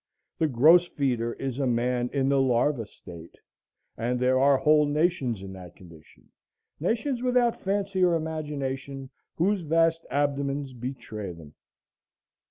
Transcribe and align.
The 0.39 0.47
gross 0.47 0.87
feeder 0.87 1.33
is 1.33 1.59
a 1.59 1.67
man 1.67 2.09
in 2.11 2.27
the 2.27 2.41
larva 2.41 2.87
state; 2.87 3.35
and 3.95 4.19
there 4.19 4.39
are 4.39 4.57
whole 4.57 4.87
nations 4.87 5.43
in 5.43 5.53
that 5.53 5.75
condition, 5.75 6.31
nations 6.79 7.21
without 7.21 7.61
fancy 7.61 8.03
or 8.03 8.15
imagination, 8.15 9.11
whose 9.35 9.61
vast 9.61 10.03
abdomens 10.09 10.73
betray 10.73 11.33
them. 11.33 11.53